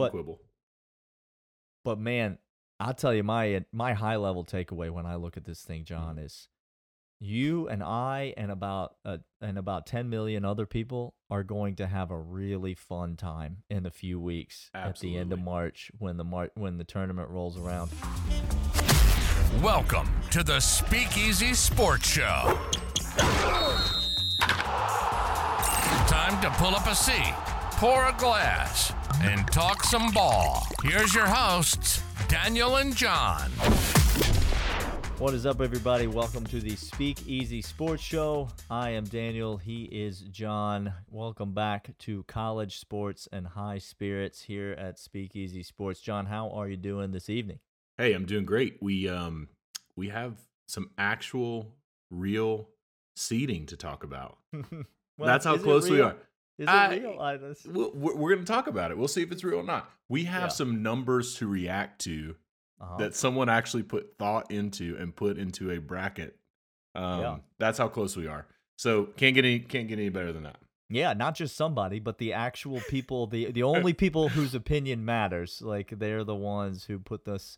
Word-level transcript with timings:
but, 0.00 0.10
quibble. 0.12 0.40
But 1.84 1.98
man, 1.98 2.38
I'll 2.78 2.94
tell 2.94 3.14
you 3.14 3.22
my 3.22 3.64
my 3.72 3.92
high 3.94 4.16
level 4.16 4.44
takeaway 4.44 4.90
when 4.90 5.06
I 5.06 5.16
look 5.16 5.36
at 5.36 5.44
this 5.44 5.62
thing, 5.62 5.84
Jon, 5.84 6.16
Mm-hmm. 6.16 6.24
is 6.26 6.48
you 7.22 7.68
and 7.68 7.82
I 7.82 8.32
and 8.38 8.50
about 8.50 8.94
uh, 9.04 9.18
and 9.42 9.58
about 9.58 9.86
10 9.86 10.08
million 10.08 10.44
other 10.46 10.64
people 10.64 11.14
are 11.30 11.42
going 11.44 11.76
to 11.76 11.86
have 11.86 12.10
a 12.10 12.18
really 12.18 12.72
fun 12.74 13.14
time 13.16 13.58
in 13.68 13.84
a 13.84 13.90
few 13.90 14.18
weeks 14.18 14.70
at 14.72 14.98
the 15.00 15.18
end 15.18 15.30
of 15.32 15.38
March 15.38 15.90
when 15.98 16.16
the 16.16 16.24
Mar- 16.24 16.50
when 16.54 16.78
the 16.78 16.84
tournament 16.84 17.28
rolls 17.28 17.58
around. 17.58 17.90
Welcome 19.62 20.08
to 20.30 20.42
the 20.42 20.60
Speakeasy 20.60 21.52
Sports 21.52 22.08
Show. 22.08 22.58
Time 26.06 26.40
to 26.42 26.50
pull 26.58 26.74
up 26.74 26.86
a 26.86 26.94
seat, 26.94 27.34
pour 27.80 28.08
a 28.08 28.14
glass, 28.18 28.92
and 29.22 29.50
talk 29.50 29.82
some 29.84 30.10
ball. 30.10 30.66
Here's 30.84 31.14
your 31.14 31.24
hosts, 31.24 32.02
Daniel 32.28 32.76
and 32.76 32.94
Jon. 32.94 33.50
What 35.16 35.32
is 35.32 35.46
up, 35.46 35.62
everybody? 35.62 36.06
Welcome 36.06 36.44
to 36.48 36.60
the 36.60 36.76
Speakeasy 36.76 37.62
Sports 37.62 38.02
Show. 38.02 38.50
I 38.68 38.90
am 38.90 39.04
Daniel. 39.04 39.56
He 39.56 39.84
is 39.84 40.20
Jon. 40.20 40.92
Welcome 41.08 41.54
back 41.54 41.96
to 42.00 42.22
College 42.24 42.78
Sports 42.78 43.26
and 43.32 43.46
High 43.46 43.78
Spirits 43.78 44.42
here 44.42 44.72
at 44.72 44.98
Speakeasy 44.98 45.62
Sports. 45.62 46.02
Jon, 46.02 46.26
how 46.26 46.50
are 46.50 46.68
you 46.68 46.76
doing 46.76 47.12
this 47.12 47.30
evening? 47.30 47.60
Hey, 47.96 48.12
I'm 48.12 48.26
doing 48.26 48.44
great. 48.44 48.76
We 48.82 49.08
um 49.08 49.48
we 49.96 50.10
have 50.10 50.34
some 50.68 50.90
actual 50.98 51.72
real 52.10 52.68
seating 53.16 53.64
to 53.66 53.76
talk 53.78 54.04
about. 54.04 54.36
Well, 55.20 55.26
That's 55.26 55.44
how 55.44 55.58
close 55.58 55.90
we 55.90 56.00
are. 56.00 56.16
Is 56.60 56.64
it 56.64 56.70
I- 56.70 56.96
real? 56.96 57.18
I 57.20 57.36
just- 57.38 57.66
we're 57.66 58.14
we're 58.14 58.34
going 58.34 58.44
to 58.44 58.52
talk 58.52 58.66
about 58.66 58.90
it. 58.90 58.98
We'll 58.98 59.08
see 59.08 59.22
if 59.22 59.32
it's 59.32 59.42
real 59.42 59.58
or 59.60 59.64
not. 59.64 59.90
We 60.08 60.24
have 60.24 60.42
Yeah. 60.42 60.48
some 60.48 60.82
numbers 60.82 61.36
to 61.36 61.46
react 61.48 62.00
to 62.02 62.36
uh-huh. 62.80 62.96
that 62.98 63.14
someone 63.14 63.48
actually 63.48 63.82
put 63.82 64.16
thought 64.18 64.50
into 64.50 64.96
and 64.96 65.14
put 65.16 65.38
into 65.38 65.70
a 65.70 65.78
bracket. 65.78 66.36
Um, 66.94 67.20
Yeah. 67.20 67.36
That's 67.58 67.78
how 67.78 67.88
close 67.88 68.16
we 68.16 68.26
are. 68.26 68.46
So 68.76 69.04
can't 69.16 69.34
get 69.34 69.44
any 69.44 69.58
can't 69.60 69.88
get 69.88 69.98
any 69.98 70.08
better 70.10 70.32
than 70.32 70.42
that. 70.44 70.58
Yeah, 70.92 71.12
not 71.12 71.36
just 71.36 71.56
somebody, 71.56 72.00
but 72.00 72.18
the 72.18 72.32
actual 72.32 72.80
people, 72.88 73.26
the 73.26 73.50
the 73.52 73.62
only 73.74 73.92
people 73.94 74.28
whose 74.28 74.54
opinion 74.54 75.04
matters. 75.04 75.62
Like 75.62 75.98
they're 75.98 76.24
the 76.24 76.34
ones 76.34 76.84
who 76.84 76.98
put 76.98 77.24
this 77.24 77.56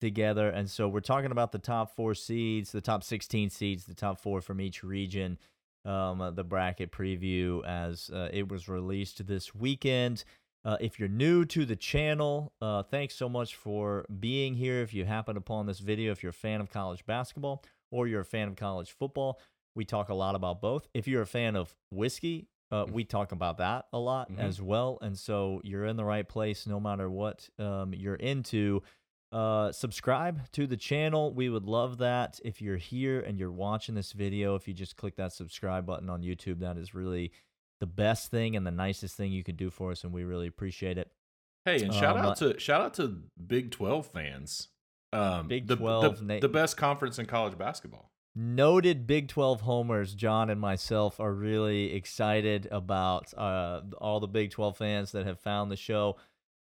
together. 0.00 0.48
And 0.50 0.68
so 0.68 0.88
we're 0.88 1.00
talking 1.00 1.30
about 1.30 1.52
the 1.52 1.58
top 1.60 1.94
four 1.94 2.14
seeds, 2.14 2.72
the 2.72 2.80
top 2.80 3.04
16 3.04 3.50
seeds, 3.50 3.84
the 3.84 3.94
top 3.94 4.18
four 4.20 4.40
from 4.40 4.60
each 4.60 4.82
region. 4.82 5.38
Um, 5.84 6.20
uh, 6.20 6.30
the 6.30 6.44
bracket 6.44 6.92
preview 6.92 7.64
as 7.64 8.08
uh, 8.12 8.28
it 8.32 8.48
was 8.48 8.68
released 8.68 9.26
this 9.26 9.54
weekend. 9.54 10.24
Uh, 10.64 10.76
if 10.80 11.00
you're 11.00 11.08
new 11.08 11.44
to 11.46 11.64
the 11.64 11.74
channel, 11.74 12.52
uh, 12.60 12.84
thanks 12.84 13.14
so 13.16 13.28
much 13.28 13.56
for 13.56 14.04
being 14.20 14.54
here. 14.54 14.80
If 14.80 14.94
you 14.94 15.04
happen 15.04 15.36
upon 15.36 15.66
this 15.66 15.80
video, 15.80 16.12
if 16.12 16.22
you're 16.22 16.30
a 16.30 16.32
fan 16.32 16.60
of 16.60 16.70
college 16.70 17.04
basketball 17.04 17.64
or 17.90 18.06
you're 18.06 18.20
a 18.20 18.24
fan 18.24 18.46
of 18.46 18.54
college 18.54 18.92
football, 18.92 19.40
we 19.74 19.84
talk 19.84 20.08
a 20.08 20.14
lot 20.14 20.36
about 20.36 20.60
both. 20.60 20.86
If 20.94 21.08
you're 21.08 21.22
a 21.22 21.26
fan 21.26 21.56
of 21.56 21.74
whiskey, 21.90 22.46
uh, 22.70 22.86
we 22.90 23.02
talk 23.04 23.32
about 23.32 23.58
that 23.58 23.86
a 23.92 23.98
lot 23.98 24.30
Mhm. 24.30 24.38
as 24.38 24.62
well. 24.62 24.98
And 25.02 25.18
so 25.18 25.60
you're 25.64 25.84
in 25.86 25.96
the 25.96 26.04
right 26.04 26.28
place 26.28 26.66
no 26.66 26.78
matter 26.78 27.10
what 27.10 27.48
um, 27.58 27.92
you're 27.92 28.14
into. 28.14 28.82
Uh, 29.32 29.72
subscribe 29.72 30.50
to 30.52 30.66
the 30.66 30.76
channel. 30.76 31.32
We 31.32 31.48
would 31.48 31.64
love 31.64 31.98
that. 31.98 32.38
If 32.44 32.60
you're 32.60 32.76
here 32.76 33.20
and 33.20 33.38
you're 33.38 33.50
watching 33.50 33.94
this 33.94 34.12
video, 34.12 34.54
if 34.54 34.68
you 34.68 34.74
just 34.74 34.96
click 34.96 35.16
that 35.16 35.32
subscribe 35.32 35.86
button 35.86 36.10
on 36.10 36.22
YouTube, 36.22 36.60
that 36.60 36.76
is 36.76 36.94
really 36.94 37.32
the 37.80 37.86
best 37.86 38.30
thing 38.30 38.54
and 38.56 38.66
the 38.66 38.70
nicest 38.70 39.16
thing 39.16 39.32
you 39.32 39.42
can 39.42 39.56
do 39.56 39.70
for 39.70 39.90
us, 39.90 40.04
and 40.04 40.12
we 40.12 40.22
really 40.24 40.46
appreciate 40.46 40.98
it. 40.98 41.10
Hey, 41.64 41.82
and 41.82 41.94
shout 41.94 42.16
Um, 42.18 42.26
out 42.26 42.36
to 42.38 42.58
shout 42.60 42.82
out 42.82 42.94
to 42.94 43.22
Big 43.46 43.70
Twelve 43.70 44.06
fans. 44.06 44.68
Um, 45.14 45.46
Big 45.48 45.66
the, 45.66 45.76
12 45.76 46.26
the, 46.26 46.40
the 46.40 46.48
best 46.48 46.76
conference 46.76 47.18
in 47.18 47.26
college 47.26 47.58
basketball. 47.58 48.10
Noted 48.34 49.06
Big 49.06 49.28
12 49.28 49.60
homers, 49.60 50.14
Jon 50.14 50.48
and 50.48 50.58
myself 50.58 51.20
are 51.20 51.34
really 51.34 51.92
excited 51.92 52.66
about 52.70 53.34
uh, 53.36 53.82
all 53.98 54.20
the 54.20 54.26
Big 54.26 54.50
12 54.50 54.74
fans 54.78 55.12
that 55.12 55.26
have 55.26 55.38
found 55.38 55.70
the 55.70 55.76
show. 55.76 56.16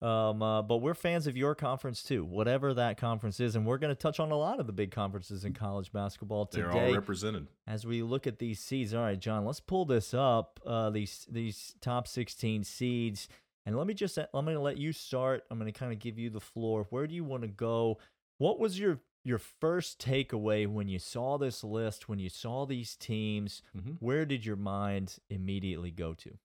Um, 0.03 0.41
uh, 0.43 0.61
but 0.61 0.77
we're 0.77 0.93
fans 0.93 1.27
of 1.27 1.37
your 1.37 1.55
conference 1.55 2.03
too, 2.03 2.25
whatever 2.25 2.73
that 2.73 2.97
conference 2.97 3.39
is. 3.39 3.55
And 3.55 3.65
we're 3.65 3.77
going 3.77 3.91
to 3.95 3.99
touch 3.99 4.19
on 4.19 4.31
a 4.31 4.35
lot 4.35 4.59
of 4.59 4.67
the 4.67 4.73
big 4.73 4.91
conferences 4.91 5.45
in 5.45 5.53
college 5.53 5.93
basketball 5.93 6.45
today. 6.45 6.63
They're 6.63 6.87
all 6.87 6.93
represented. 6.93 7.47
as 7.67 7.85
we 7.85 8.01
look 8.03 8.27
at 8.27 8.37
these 8.39 8.59
seeds. 8.59 8.93
All 8.93 9.01
right, 9.03 9.17
Jon, 9.19 9.45
let's 9.45 9.61
pull 9.61 9.85
this 9.85 10.13
up. 10.13 10.59
Uh, 10.65 10.89
these 10.89 11.25
these 11.31 11.75
top 11.79 12.07
16 12.07 12.63
seeds, 12.65 13.29
and 13.65 13.77
let 13.77 13.87
me 13.87 13.93
just 13.93 14.17
I'm 14.17 14.27
going 14.45 14.55
to 14.57 14.61
let 14.61 14.77
you 14.77 14.91
start. 14.91 15.43
I'm 15.49 15.57
going 15.57 15.71
to 15.71 15.77
kind 15.79 15.93
of 15.93 15.99
give 15.99 16.19
you 16.19 16.29
the 16.29 16.41
floor. 16.41 16.85
Where 16.89 17.07
do 17.07 17.15
you 17.15 17.23
want 17.23 17.43
to 17.43 17.47
go? 17.49 17.97
What 18.39 18.59
was 18.59 18.77
your 18.77 18.99
your 19.23 19.37
first 19.39 19.99
takeaway 20.03 20.67
when 20.67 20.89
you 20.89 20.99
saw 20.99 21.37
this 21.37 21.63
list? 21.63 22.09
When 22.09 22.19
you 22.19 22.27
saw 22.27 22.65
these 22.65 22.97
teams, 22.97 23.61
Mhm. 23.73 23.95
where 24.01 24.25
did 24.25 24.45
your 24.45 24.57
mind 24.57 25.19
immediately 25.29 25.91
go 25.91 26.13
to? 26.15 26.37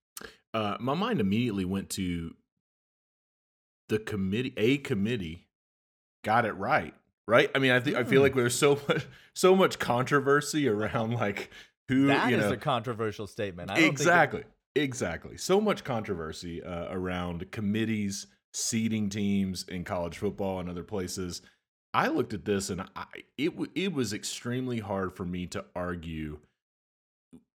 Uh, 0.54 0.76
my 0.78 0.94
mind 0.94 1.20
immediately 1.20 1.64
went 1.64 1.90
to 1.90 2.36
the 3.88 3.98
committee. 3.98 4.54
A 4.56 4.78
committee 4.78 5.46
got 6.24 6.44
it 6.44 6.52
right, 6.52 6.94
right? 7.26 7.50
I 7.54 7.58
mean, 7.58 7.70
I 7.72 7.80
think 7.80 7.96
I 7.96 8.04
feel 8.04 8.20
Hmm. 8.20 8.24
like 8.24 8.34
there's 8.34 8.54
so 8.56 8.78
much 8.88 9.06
so 9.34 9.54
much 9.56 9.78
controversy 9.78 10.68
around 10.68 11.12
like 11.14 11.50
who 11.88 12.06
That 12.08 12.30
you 12.30 12.36
is 12.36 12.44
know 12.44 12.52
a 12.52 12.56
controversial 12.56 13.26
statement. 13.26 13.70
Think 13.70 13.84
it- 13.84 13.90
exactly 13.90 14.44
exactly 14.74 15.36
so 15.36 15.60
much 15.60 15.82
controversy 15.82 16.62
uh, 16.62 16.86
around 16.92 17.50
committees 17.50 18.26
seeding 18.52 19.08
teams 19.08 19.64
in 19.68 19.82
college 19.82 20.18
football 20.18 20.60
and 20.60 20.68
other 20.68 20.84
places 20.84 21.42
i 21.94 22.06
looked 22.06 22.32
at 22.32 22.44
this 22.44 22.70
and 22.70 22.82
i 22.94 23.06
it, 23.36 23.48
w- 23.50 23.72
it 23.74 23.92
was 23.92 24.12
extremely 24.12 24.78
hard 24.78 25.12
for 25.16 25.24
me 25.24 25.46
to 25.46 25.64
argue 25.74 26.38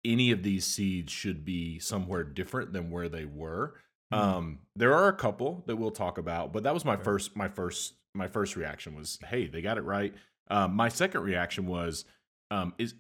any 0.04 0.32
of 0.32 0.42
these 0.42 0.64
seeds 0.66 1.12
should 1.12 1.44
be 1.44 1.78
somewhere 1.78 2.24
different 2.24 2.72
than 2.72 2.90
where 2.90 3.08
they 3.08 3.24
were 3.24 3.74
Mhm. 4.12 4.18
um 4.18 4.58
there 4.76 4.94
are 4.94 5.08
a 5.08 5.12
couple 5.16 5.62
that 5.66 5.76
we'll 5.76 5.90
talk 5.90 6.18
about 6.18 6.52
but 6.52 6.62
that 6.64 6.74
was 6.74 6.84
my 6.84 6.96
Sure. 6.96 7.04
first 7.04 7.36
my 7.36 7.48
first 7.48 7.94
my 8.14 8.28
first 8.28 8.56
reaction 8.56 8.94
was 8.94 9.18
hey 9.26 9.46
they 9.46 9.62
got 9.62 9.78
it 9.78 9.82
right 9.82 10.14
um 10.48 10.74
my 10.74 10.88
second 10.88 11.22
reaction 11.22 11.66
was 11.66 12.04
um 12.50 12.74
is 12.78 12.94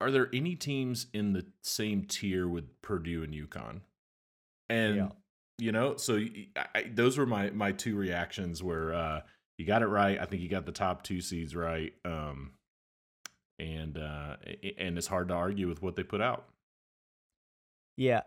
are 0.00 0.10
there 0.10 0.28
any 0.34 0.56
teams 0.56 1.06
in 1.14 1.32
the 1.32 1.46
same 1.62 2.04
tier 2.04 2.46
with 2.48 2.64
Purdue 2.82 3.22
and 3.22 3.32
UConn? 3.32 3.80
And 4.68 4.96
Yeah. 4.96 5.08
you 5.58 5.72
know, 5.72 5.96
so 5.96 6.18
I, 6.74 6.82
those 6.92 7.16
were 7.16 7.24
my 7.26 7.50
my 7.50 7.72
two 7.72 7.96
reactions. 7.96 8.62
Where 8.62 8.92
uh, 8.92 9.20
you 9.56 9.64
got 9.64 9.82
it 9.82 9.86
right. 9.86 10.18
I 10.20 10.24
think 10.26 10.42
you 10.42 10.48
got 10.48 10.66
the 10.66 10.72
top 10.72 11.04
two 11.04 11.20
seeds 11.20 11.54
right. 11.54 11.94
Um, 12.04 12.54
and 13.58 13.96
uh, 13.96 14.36
and 14.76 14.98
it's 14.98 15.06
hard 15.06 15.28
to 15.28 15.34
argue 15.34 15.68
with 15.68 15.80
what 15.80 15.94
they 15.96 16.02
put 16.02 16.20
out. 16.20 16.48
Yeah, 17.96 18.22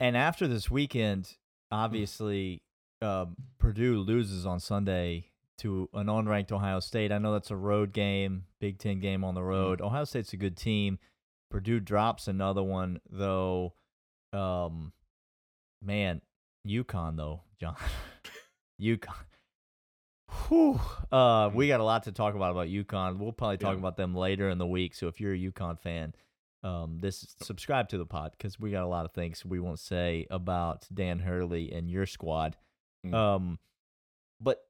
and 0.00 0.16
after 0.16 0.48
this 0.48 0.70
weekend, 0.70 1.36
obviously, 1.70 2.62
um, 3.02 3.36
Purdue 3.58 3.98
loses 4.00 4.44
on 4.46 4.58
Sunday 4.58 5.26
to 5.58 5.88
an 5.94 6.06
unranked 6.06 6.50
Ohio 6.52 6.80
State. 6.80 7.12
I 7.12 7.18
know 7.18 7.32
that's 7.32 7.50
a 7.50 7.56
road 7.56 7.92
game, 7.92 8.44
Big 8.60 8.78
Ten 8.78 8.98
game 8.98 9.22
on 9.22 9.34
the 9.34 9.42
road. 9.42 9.80
Ohio 9.80 10.04
State's 10.04 10.32
a 10.32 10.36
good 10.36 10.56
team. 10.56 10.98
Purdue 11.50 11.80
drops 11.80 12.26
another 12.28 12.62
one 12.62 13.00
though. 13.10 13.74
Um, 14.32 14.92
man, 15.82 16.22
UConn 16.66 17.16
though, 17.16 17.42
Jon, 17.60 17.76
UConn. 18.80 19.14
Whew. 20.48 20.80
Uh, 21.10 21.50
we 21.52 21.66
got 21.68 21.80
a 21.80 21.84
lot 21.84 22.04
to 22.04 22.12
talk 22.12 22.34
about 22.36 22.52
about 22.52 22.68
UConn. 22.68 23.18
We'll 23.18 23.32
probably 23.32 23.58
talk 23.58 23.72
Yeah. 23.74 23.78
about 23.80 23.96
them 23.96 24.14
later 24.14 24.48
in 24.48 24.58
the 24.58 24.66
week. 24.66 24.94
So 24.94 25.08
if 25.08 25.20
you're 25.20 25.34
a 25.34 25.38
UConn 25.38 25.78
fan, 25.80 26.14
um, 26.62 26.98
this 27.00 27.34
subscribe 27.42 27.88
to 27.88 27.98
the 27.98 28.06
pod 28.06 28.32
because 28.36 28.60
we 28.60 28.70
got 28.70 28.84
a 28.84 28.88
lot 28.88 29.04
of 29.04 29.12
things 29.12 29.44
we 29.44 29.60
won't 29.60 29.78
say 29.78 30.26
about 30.30 30.86
Dan 30.92 31.20
Hurley 31.20 31.72
and 31.72 31.90
your 31.90 32.06
squad. 32.06 32.56
Mm. 33.06 33.14
Um, 33.14 33.58
but 34.40 34.62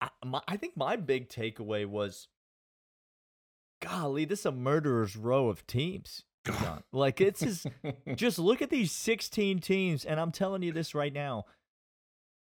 I, 0.00 0.08
my, 0.24 0.40
I 0.48 0.56
think 0.56 0.76
my 0.76 0.96
big 0.96 1.28
takeaway 1.28 1.86
was, 1.86 2.28
golly, 3.82 4.24
this 4.24 4.40
is 4.40 4.46
a 4.46 4.52
murderer's 4.52 5.16
row 5.16 5.48
of 5.48 5.66
teams. 5.66 6.24
Like 6.92 7.20
it's 7.20 7.40
just, 7.40 7.66
just 8.16 8.38
look 8.38 8.62
at 8.62 8.70
these 8.70 8.92
16 8.92 9.60
teams, 9.60 10.04
and 10.04 10.20
I'm 10.20 10.30
telling 10.30 10.62
you 10.62 10.72
this 10.72 10.94
right 10.94 11.12
now. 11.12 11.46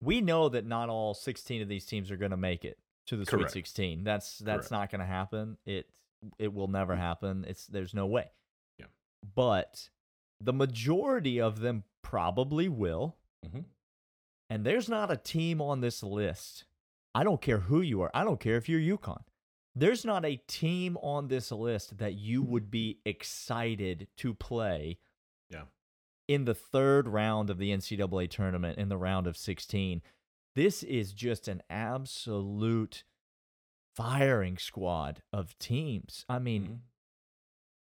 We 0.03 0.21
know 0.21 0.49
that 0.51 0.67
not 0.67 0.91
all 0.91 1.15
16 1.15 1.63
of 1.63 1.69
these 1.69 1.87
teams 1.87 2.11
are 2.11 2.17
going 2.17 2.33
to 2.33 2.37
make 2.37 2.65
it 2.65 2.79
to 3.07 3.17
the 3.17 3.25
Sweet 3.25 3.51
16. 3.51 4.05
That's 4.05 4.39
that's 4.39 4.69
Correct. 4.69 4.71
not 4.71 4.91
going 4.91 5.01
to 5.01 5.07
happen. 5.07 5.57
It 5.65 5.87
it 6.39 6.53
will 6.53 6.69
never 6.69 6.95
happen. 6.97 7.45
It's 7.49 7.67
there's 7.67 7.95
no 7.95 8.07
way. 8.07 8.31
But 9.35 9.91
the 10.41 10.53
majority 10.53 11.41
of 11.41 11.61
them 11.61 11.85
probably 12.03 12.69
will. 12.69 13.17
Mhm. 13.45 13.65
And 14.49 14.65
there's 14.65 14.89
not 14.89 15.11
a 15.11 15.17
team 15.17 15.61
on 15.61 15.81
this 15.81 16.03
list. 16.03 16.65
I 17.15 17.25
don't 17.25 17.41
care 17.43 17.61
who 17.61 17.81
you 17.81 18.03
are. 18.03 18.11
I 18.15 18.25
don't 18.25 18.41
care 18.41 18.57
if 18.57 18.69
you're 18.69 18.81
UConn. 18.99 19.25
There's 19.75 20.05
not 20.05 20.25
a 20.25 20.37
team 20.37 20.97
on 20.99 21.29
this 21.29 21.51
list 21.51 21.99
that 21.99 22.15
you 22.15 22.43
would 22.43 22.71
be 22.71 23.01
excited 23.05 24.09
to 24.19 24.33
play 24.35 24.99
Yeah. 25.51 25.67
in 26.29 26.45
the 26.45 26.55
third 26.55 27.09
round 27.09 27.51
of 27.51 27.59
the 27.59 27.73
NCAA 27.73 28.27
tournament 28.27 28.79
in 28.79 28.89
the 28.89 28.97
round 28.99 29.27
of 29.27 29.37
16. 29.37 30.03
this 30.55 30.83
is 30.83 31.13
just 31.13 31.49
an 31.49 31.63
absolute 31.69 33.05
firing 33.95 34.57
squad 34.57 35.23
of 35.31 35.59
teams. 35.59 36.25
I 36.31 36.39
mean, 36.39 36.67
Mhm. 36.67 36.81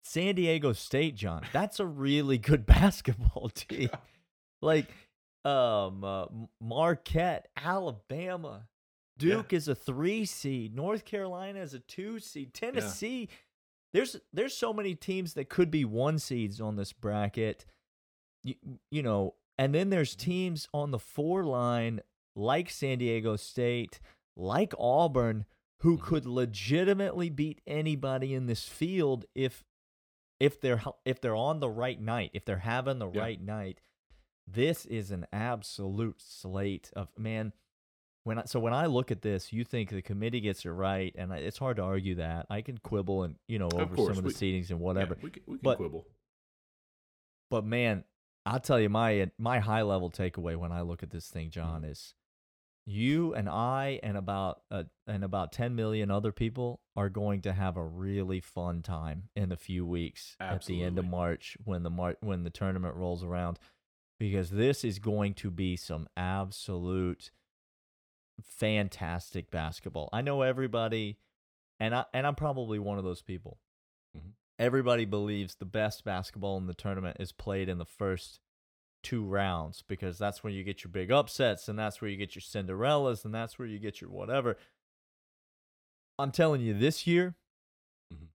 San 0.07 0.35
Diego 0.35 0.73
State, 0.73 1.15
John, 1.17 1.43
that's 1.53 1.81
a 1.81 1.87
really 1.87 2.39
good 2.39 2.67
basketball 2.67 3.49
team. 3.49 3.89
Like, 4.61 4.87
um, 5.45 6.05
uh, 6.05 6.27
Marquette, 6.61 7.49
Alabama, 7.57 8.67
Yeah. 9.19 9.37
Duke 9.37 9.53
is 9.53 9.67
a 9.69 9.75
three 9.75 10.25
seed, 10.25 10.75
North 10.75 11.05
Carolina 11.05 11.61
is 11.61 11.75
a 11.75 11.79
two 11.81 12.19
seed, 12.21 12.53
Tennessee. 12.55 13.29
There's 13.93 14.17
there's 14.33 14.57
so 14.57 14.73
many 14.73 14.95
teams 14.95 15.35
that 15.35 15.49
could 15.49 15.71
be 15.71 15.85
one 15.85 16.19
seeds 16.19 16.61
on 16.61 16.77
this 16.77 16.93
bracket. 16.93 17.65
You, 18.43 18.55
you 18.91 19.03
know, 19.03 19.35
and 19.57 19.75
then 19.75 19.91
there's 19.91 20.17
teams 20.17 20.69
on 20.75 20.91
the 20.91 20.99
four 20.99 21.45
line 21.45 22.01
like 22.37 22.69
San 22.71 22.99
Diego 22.99 23.37
State, 23.37 24.01
like 24.37 24.75
Auburn, 24.79 25.45
who 25.81 25.97
Mhm. 25.97 26.03
could 26.03 26.27
legitimately 26.27 27.31
beat 27.31 27.61
anybody 27.67 28.35
in 28.35 28.47
this 28.47 28.69
field 28.69 29.27
if 29.35 29.63
if 30.45 30.61
they're 30.61 30.83
if 31.05 31.21
they're 31.21 31.37
on 31.51 31.61
the 31.61 31.71
right 31.71 32.01
night, 32.01 32.31
if 32.35 32.45
they're 32.45 32.59
having 32.75 32.99
the 32.99 33.11
Yeah. 33.11 33.21
right 33.21 33.41
night. 33.41 33.81
This 34.47 34.85
is 34.85 35.11
an 35.11 35.27
absolute 35.33 36.21
slate 36.21 36.91
of 36.95 37.09
man. 37.19 37.53
When 38.25 38.39
I, 38.41 38.45
so 38.45 38.59
when 38.61 38.75
I 38.75 38.87
look 38.87 39.11
at 39.11 39.23
this, 39.23 39.53
you 39.55 39.65
think 39.65 39.89
the 39.91 40.03
committee 40.03 40.41
gets 40.41 40.65
it 40.67 40.71
right, 40.71 41.15
and 41.17 41.33
I, 41.33 41.39
it's 41.39 41.57
hard 41.59 41.77
to 41.79 41.83
argue 41.83 42.17
that. 42.17 42.47
I 42.51 42.61
can 42.61 42.77
quibble 42.79 43.23
and 43.25 43.37
you 43.49 43.59
know 43.59 43.69
over 43.75 43.95
course, 43.97 44.15
some 44.17 44.25
of 44.25 44.31
the 44.31 44.39
seedings 44.39 44.69
and 44.71 44.81
Yeah, 44.81 44.85
whatever. 44.87 45.17
we 45.23 45.31
can, 45.31 45.43
we 45.47 45.55
can 45.57 45.61
But- 45.63 45.77
quibble. 45.79 46.05
But 47.51 47.65
man, 47.65 48.05
I'll 48.47 48.61
tell 48.61 48.81
you 48.81 48.89
my 48.89 49.31
my 49.39 49.59
high 49.61 49.83
level 49.83 50.11
takeaway 50.11 50.57
when 50.57 50.73
I 50.73 50.83
look 50.83 51.03
at 51.03 51.11
this 51.11 51.29
thing, 51.29 51.51
Jon, 51.51 51.83
Mm-hmm. 51.83 51.91
is 51.93 52.15
you 52.87 53.33
and 53.35 53.49
I 53.49 53.99
and 54.03 54.17
about 54.17 54.61
uh, 54.71 54.85
and 55.07 55.25
about 55.25 55.53
10 55.53 55.75
million 55.75 56.11
other 56.11 56.33
people 56.33 56.81
are 56.97 57.09
going 57.09 57.41
to 57.43 57.53
have 57.53 57.77
a 57.77 57.85
really 57.85 58.41
fun 58.41 58.83
time 58.83 59.31
in 59.35 59.53
a 59.53 59.57
few 59.57 59.87
weeks 59.87 60.37
at 60.39 60.65
the 60.67 60.83
end 60.83 60.99
of 60.99 61.05
March 61.07 61.57
when 61.65 61.83
the 61.83 61.91
Mar- 61.91 62.17
when 62.21 62.45
the 62.45 62.51
tournament 62.51 62.95
rolls 62.95 63.25
around 63.25 63.59
because 64.21 64.51
this 64.51 64.85
is 64.85 64.99
going 64.99 65.33
to 65.35 65.51
be 65.51 65.77
some 65.77 66.07
absolute 66.17 67.31
fantastic 68.43 69.51
basketball. 69.51 70.09
I 70.13 70.21
know 70.23 70.43
everybody 70.43 71.19
and 71.81 71.95
I 71.95 72.05
and 72.13 72.27
I'm 72.27 72.35
probably 72.35 72.79
one 72.79 72.99
of 72.99 73.05
those 73.05 73.23
people. 73.23 73.59
Mhm. 74.17 74.33
Everybody 74.59 75.05
believes 75.05 75.57
the 75.57 75.65
best 75.65 76.05
basketball 76.05 76.57
in 76.59 76.67
the 76.67 76.75
tournament 76.75 77.17
is 77.19 77.33
played 77.33 77.69
in 77.69 77.79
the 77.79 77.85
first 77.85 78.41
two 79.05 79.25
rounds 79.25 79.83
because 79.87 80.19
that's 80.19 80.43
where 80.43 80.53
you 80.53 80.65
get 80.65 80.83
your 80.83 80.91
big 80.91 81.13
upsets 81.13 81.69
and 81.69 81.79
that's 81.79 82.01
where 82.01 82.11
you 82.11 82.17
get 82.17 82.35
your 82.35 82.43
Cinderellas 82.43 83.25
and 83.25 83.33
that's 83.33 83.59
where 83.59 83.69
you 83.69 83.79
get 83.79 84.01
your 84.01 84.11
whatever. 84.11 84.57
I'm 86.19 86.33
telling 86.33 86.61
you, 86.61 86.75
this 86.75 87.07
year, 87.07 87.37
Mhm. 88.13 88.29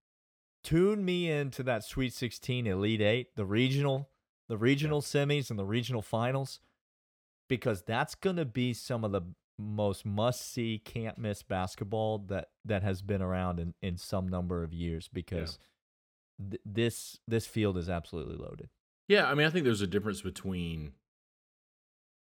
tune 0.62 1.04
me 1.04 1.30
into 1.30 1.62
that 1.64 1.84
Sweet 1.84 2.12
16 2.12 2.66
Elite 2.66 3.00
Eight, 3.00 3.34
the 3.36 3.44
regional, 3.46 4.10
the 4.48 4.58
regional 4.58 5.00
semis 5.00 5.50
and 5.50 5.58
the 5.58 5.64
regional 5.64 6.02
finals, 6.02 6.60
because 7.48 7.82
that's 7.82 8.14
gonna 8.14 8.44
be 8.44 8.72
some 8.72 9.04
of 9.04 9.12
the 9.12 9.22
most 9.58 10.04
must 10.06 10.40
see, 10.42 10.78
can't 10.78 11.18
miss 11.18 11.42
basketball 11.42 12.18
that 12.18 12.50
that 12.64 12.82
has 12.82 13.02
been 13.02 13.20
around 13.20 13.58
in, 13.60 13.74
in 13.82 13.96
some 13.98 14.26
number 14.28 14.62
of 14.62 14.72
years 14.72 15.08
because 15.08 15.58
th- 16.38 16.62
this 16.64 17.18
this 17.26 17.46
field 17.46 17.76
is 17.76 17.88
absolutely 17.90 18.36
loaded. 18.36 18.70
Yeah, 19.10 19.28
I 19.28 19.34
mean, 19.34 19.44
I 19.44 19.50
think 19.50 19.64
there's 19.64 19.80
a 19.80 19.88
difference 19.88 20.22
between 20.22 20.92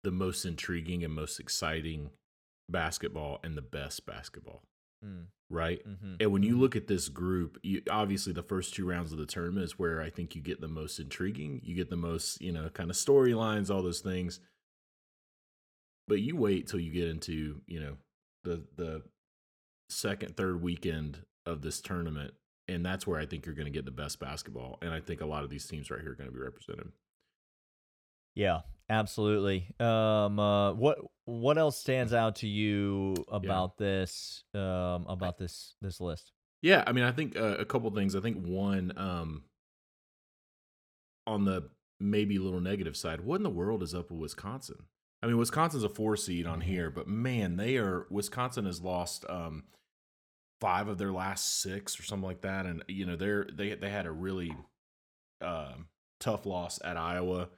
the 0.05 0.11
most 0.11 0.45
intriguing 0.45 1.03
and 1.03 1.13
most 1.13 1.37
exciting 1.37 2.11
basketball 2.69 3.41
and 3.43 3.57
the 3.57 3.61
best 3.61 4.05
basketball, 4.05 4.63
Mm, 5.03 5.25
right? 5.49 5.81
hmm 5.85 6.15
And 6.21 6.31
when 6.31 6.41
you 6.41 6.57
look 6.57 6.77
at 6.77 6.87
this 6.87 7.09
group, 7.09 7.57
you, 7.63 7.81
obviously 7.89 8.31
the 8.31 8.43
first 8.43 8.73
two 8.73 8.87
rounds 8.87 9.11
of 9.11 9.17
the 9.17 9.25
tournament 9.25 9.65
is 9.65 9.77
where 9.77 10.01
I 10.01 10.09
think 10.09 10.35
you 10.35 10.41
get 10.41 10.61
the 10.61 10.69
most 10.69 10.99
intriguing. 10.99 11.59
You 11.65 11.75
get 11.75 11.89
the 11.89 11.97
most, 11.97 12.41
you 12.41 12.53
know, 12.53 12.69
kind 12.69 12.89
of 12.89 12.95
storylines, 12.95 13.69
all 13.69 13.83
those 13.83 13.99
things. 13.99 14.39
But 16.07 16.21
you 16.21 16.37
wait 16.37 16.67
till 16.67 16.79
you 16.79 16.93
get 16.93 17.09
into, 17.09 17.61
you 17.67 17.81
know, 17.81 17.97
the 18.45 18.63
the 18.77 19.01
second, 19.89 20.37
third 20.37 20.61
weekend 20.61 21.25
of 21.45 21.61
this 21.61 21.81
tournament, 21.81 22.35
and 22.69 22.85
that's 22.85 23.05
where 23.05 23.19
I 23.19 23.25
think 23.25 23.45
you're 23.45 23.55
going 23.55 23.65
to 23.65 23.71
get 23.71 23.85
the 23.85 23.91
best 23.91 24.19
basketball. 24.19 24.77
And 24.81 24.93
I 24.93 24.99
think 24.99 25.21
a 25.21 25.25
lot 25.25 25.43
of 25.43 25.49
these 25.49 25.65
teams 25.67 25.89
right 25.91 26.01
here 26.01 26.11
are 26.11 26.15
going 26.15 26.29
to 26.29 26.35
be 26.35 26.41
represented. 26.41 26.91
Yeah, 28.35 28.59
absolutely. 28.89 29.67
Um, 29.79 30.39
uh, 30.39 30.73
what 30.73 30.99
what 31.25 31.57
else 31.57 31.77
stands 31.77 32.13
out 32.13 32.37
to 32.37 32.47
you 32.47 33.15
about 33.31 33.77
this? 33.77 34.43
Um, 34.53 35.05
about 35.07 35.37
this 35.37 35.75
this 35.81 35.99
list? 35.99 36.31
Yeah, 36.61 36.83
I 36.85 36.91
mean, 36.91 37.03
I 37.03 37.11
think 37.11 37.37
uh, 37.37 37.57
a 37.57 37.65
couple 37.65 37.89
things. 37.91 38.15
I 38.15 38.19
think 38.19 38.45
one, 38.45 38.93
um, 38.97 39.43
on 41.25 41.45
the 41.45 41.69
maybe 41.99 42.37
a 42.37 42.41
little 42.41 42.61
negative 42.61 42.95
side, 42.95 43.21
what 43.21 43.35
in 43.35 43.43
the 43.43 43.49
world 43.49 43.83
is 43.83 43.95
up 43.95 44.11
with 44.11 44.19
Wisconsin? 44.19 44.85
I 45.21 45.27
mean, 45.27 45.37
Wisconsin's 45.37 45.83
a 45.83 45.89
four 45.89 46.15
seed 46.15 46.45
on 46.47 46.61
here, 46.61 46.89
but 46.89 47.07
man, 47.07 47.57
they 47.57 47.77
are. 47.77 48.05
Wisconsin 48.09 48.65
has 48.65 48.81
lost 48.81 49.25
um, 49.27 49.63
five 50.59 50.87
of 50.87 50.97
their 50.97 51.11
last 51.11 51.61
six 51.61 51.99
or 51.99 52.03
something 52.03 52.27
like 52.27 52.41
that, 52.41 52.65
and 52.65 52.83
you 52.87 53.05
know 53.05 53.15
they're 53.15 53.47
they 53.51 53.73
they 53.75 53.89
had 53.89 54.05
a 54.05 54.11
really 54.11 54.55
um 55.41 55.87
tough 56.19 56.45
loss 56.45 56.79
at 56.83 56.97
Iowa 56.97 57.49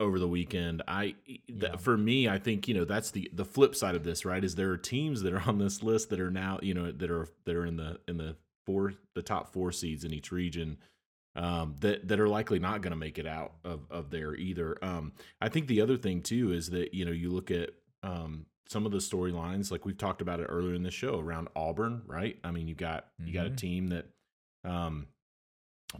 over 0.00 0.18
the 0.18 0.28
weekend. 0.28 0.82
I 0.86 1.14
th- 1.26 1.40
Yeah. 1.48 1.76
for 1.76 1.96
me, 1.96 2.28
I 2.28 2.38
think 2.38 2.68
you 2.68 2.74
know 2.74 2.84
that's 2.84 3.10
the 3.10 3.30
the 3.32 3.44
flip 3.44 3.74
side 3.74 3.94
of 3.94 4.04
this, 4.04 4.24
right? 4.24 4.42
Is 4.44 4.54
there 4.54 4.70
are 4.70 4.76
teams 4.78 5.22
that 5.22 5.32
are 5.32 5.40
on 5.48 5.58
this 5.58 5.82
list 5.82 6.10
that 6.10 6.20
are 6.20 6.30
now 6.30 6.58
you 6.62 6.74
know 6.74 6.90
that 6.92 7.10
are 7.10 7.28
that 7.44 7.56
are 7.56 7.66
in 7.66 7.76
the 7.76 7.98
in 8.08 8.16
the 8.16 8.36
four 8.64 8.94
the 9.14 9.22
top 9.22 9.52
four 9.52 9.70
seeds 9.72 10.04
in 10.04 10.12
each 10.12 10.32
region 10.32 10.76
um, 11.36 11.74
that 11.80 12.08
that 12.08 12.18
are 12.18 12.28
likely 12.28 12.58
not 12.58 12.80
going 12.82 12.90
to 12.90 12.96
make 12.96 13.18
it 13.18 13.26
out 13.26 13.52
of 13.64 13.80
of 13.90 14.10
there 14.10 14.34
either. 14.34 14.76
Um, 14.82 15.12
I 15.40 15.48
think 15.48 15.66
the 15.66 15.80
other 15.82 15.96
thing 15.96 16.22
too 16.22 16.52
is 16.52 16.70
that 16.70 16.94
you 16.94 17.04
know 17.04 17.12
you 17.12 17.30
look 17.30 17.50
at 17.50 17.70
um, 18.02 18.46
some 18.68 18.84
of 18.86 18.92
the 18.92 18.98
storylines 18.98 19.70
like 19.70 19.84
we've 19.84 19.98
talked 19.98 20.20
about 20.20 20.40
it 20.40 20.44
earlier 20.44 20.74
in 20.74 20.82
the 20.82 20.90
show 20.90 21.18
around 21.20 21.48
Auburn, 21.54 22.02
right? 22.06 22.38
I 22.44 22.50
mean, 22.50 22.68
you 22.68 22.74
got 22.74 23.08
you 23.24 23.32
got 23.32 23.46
a 23.46 23.50
Mhm. 23.50 23.56
team 23.56 23.88
that 23.88 24.06
um, 24.64 25.06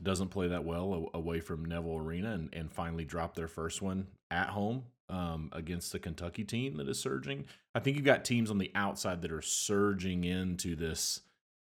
doesn't 0.03 0.29
play 0.29 0.49
that 0.49 0.65
well 0.65 1.11
away 1.15 1.41
from 1.41 1.65
Neville 1.65 1.99
Arena 1.99 2.33
and, 2.33 2.53
and 2.53 2.73
finally 2.73 3.05
drop 3.05 3.35
their 3.35 3.47
first 3.49 3.81
one 3.81 4.09
at 4.31 4.49
home 4.49 4.85
um, 5.09 5.49
against 5.53 5.93
the 5.93 6.01
Kentucky 6.01 6.43
team 6.43 6.77
that 6.79 6.89
is 6.89 6.99
surging. 6.99 7.45
I 7.75 7.79
think 7.81 7.97
you've 7.97 8.05
got 8.05 8.25
teams 8.25 8.51
on 8.51 8.59
the 8.59 8.73
outside 8.75 9.23
that 9.23 9.31
are 9.31 9.43
surging 9.43 10.25
into 10.25 10.75
this 10.75 11.21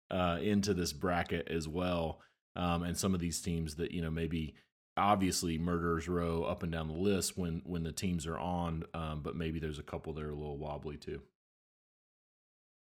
uh, 0.10 0.38
into 0.42 0.74
this 0.74 0.94
bracket 0.94 1.48
as 1.50 1.68
well, 1.68 2.22
um, 2.56 2.84
and 2.84 2.96
some 2.98 3.14
of 3.14 3.20
these 3.20 3.42
teams 3.42 3.76
that 3.76 3.92
you 3.92 4.02
know 4.02 4.12
maybe 4.12 4.54
obviously 4.98 5.58
murderers 5.58 6.08
row 6.08 6.44
up 6.44 6.64
and 6.64 6.72
down 6.72 6.88
the 6.88 6.94
list 6.94 7.38
when 7.38 7.62
when 7.66 7.84
the 7.84 7.92
teams 7.92 8.26
are 8.28 8.38
on, 8.38 8.84
um, 8.94 9.22
but 9.22 9.36
maybe 9.36 9.60
there's 9.60 9.80
a 9.80 9.84
couple 9.84 10.14
that 10.14 10.24
are 10.24 10.32
a 10.32 10.36
little 10.36 10.58
wobbly 10.58 10.98
too. 10.98 11.22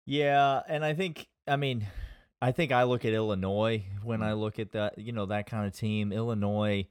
Yeah, 0.06 0.62
and 0.68 0.84
I 0.84 0.94
think 0.94 1.28
I 1.48 1.56
mean, 1.56 1.88
I 2.42 2.52
think 2.52 2.72
I 2.72 2.84
look 2.84 3.06
at 3.06 3.14
Illinois 3.14 3.86
when 4.04 4.22
I 4.22 4.32
Mhm. 4.32 4.40
look 4.40 4.60
at 4.60 4.72
that, 4.74 4.98
you 4.98 5.12
know, 5.12 5.26
that 5.28 5.48
kind 5.48 5.66
of 5.68 5.74
team, 5.74 6.12
Illinois, 6.12 6.88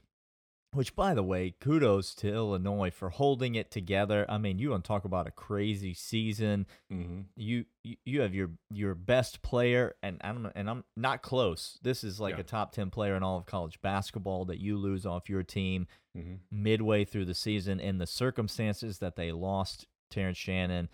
which 0.73 0.95
by 0.95 1.15
the 1.15 1.23
way, 1.23 1.55
kudos 1.61 2.15
to 2.17 2.33
Illinois 2.33 2.91
for 2.91 3.11
holding 3.11 3.55
it 3.57 3.71
together. 3.71 4.25
I 4.29 4.39
mean, 4.39 4.59
you 4.59 4.71
want 4.71 4.85
to 4.85 4.89
talk 4.89 5.05
about 5.05 5.27
a 5.27 5.31
crazy 5.33 5.95
season. 5.95 6.67
Mm-hmm. 6.93 7.21
You 7.37 7.65
you, 8.05 8.21
have 8.21 8.35
your 8.35 8.51
your 8.71 8.95
best 8.95 9.43
player 9.43 9.95
and 10.03 10.19
I'm 10.23 10.51
and 10.55 10.71
I'm 10.71 10.85
not 10.97 11.23
close. 11.23 11.79
This 11.83 12.05
is 12.05 12.21
like 12.21 12.35
Yeah. 12.35 12.41
a 12.41 12.45
top 12.45 12.73
10 12.73 12.91
player 12.91 13.17
in 13.17 13.23
all 13.23 13.39
of 13.39 13.47
college 13.47 13.81
basketball 13.83 14.45
that 14.45 14.61
you 14.61 14.77
lose 14.77 15.05
off 15.07 15.29
your 15.29 15.43
team 15.43 15.87
Mm-hmm. 16.19 16.35
midway 16.51 17.05
through 17.05 17.27
the 17.27 17.35
season 17.35 17.79
in 17.79 17.99
the 17.99 18.07
circumstances 18.07 18.99
that 18.99 19.15
they 19.15 19.31
lost 19.31 19.87
Terrence 20.11 20.39
Shannon 20.39 20.89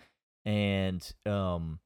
and 0.45 1.11
um 1.25 1.79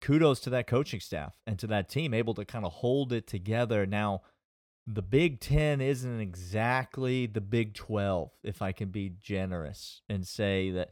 kudos 0.00 0.40
to 0.40 0.50
that 0.50 0.66
coaching 0.66 1.00
staff 1.00 1.38
and 1.46 1.58
to 1.58 1.66
that 1.68 1.88
team 1.88 2.12
able 2.12 2.34
to 2.34 2.44
kind 2.44 2.64
of 2.64 2.72
hold 2.72 3.12
it 3.12 3.26
together 3.26 3.86
now 3.86 4.20
the 4.86 5.02
Big 5.02 5.40
10 5.40 5.80
isn't 5.80 6.20
exactly 6.20 7.26
the 7.26 7.40
Big 7.40 7.74
12 7.74 8.30
if 8.42 8.62
I 8.62 8.72
can 8.72 8.90
be 8.90 9.14
generous 9.20 10.02
and 10.08 10.26
say 10.26 10.70
that 10.70 10.90